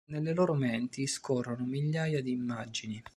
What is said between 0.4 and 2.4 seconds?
menti scorrono migliaia di